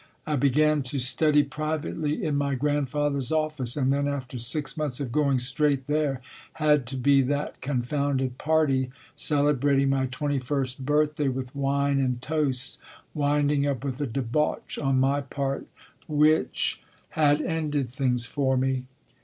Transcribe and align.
I 0.25 0.35
began 0.35 0.81
to 0.89 0.97
study 0.97 1.43
privately 1.43 2.23
in 2.23 2.35
my 2.35 2.55
grand 2.55 2.89
father 2.89 3.19
s 3.19 3.31
office, 3.31 3.77
and 3.77 3.93
then 3.93 4.07
after 4.07 4.39
six 4.39 4.75
months 4.75 4.99
of 4.99 5.11
going 5.11 5.37
straight 5.37 5.85
there 5.85 6.21
had 6.53 6.87
to 6.87 6.97
be 6.97 7.21
that 7.21 7.61
confounded 7.61 8.39
party 8.39 8.89
cele 9.13 9.53
brating 9.53 9.89
my 9.89 10.07
twenty 10.07 10.39
first 10.39 10.87
birthday 10.87 11.27
with 11.27 11.55
wine 11.55 11.99
and 11.99 12.19
toasts, 12.19 12.79
winding 13.13 13.67
up 13.67 13.83
with 13.83 14.01
a 14.01 14.07
debauch 14.07 14.79
on 14.79 14.99
my 14.99 15.21
part 15.21 15.67
which 16.07 16.81
Happy 17.09 17.37
Valley 17.37 17.45
had 17.45 17.47
ended 17.59 17.87
things 17.91 18.25
for 18.25 18.57
me. 18.57 18.85